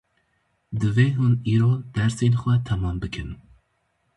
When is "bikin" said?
3.01-3.29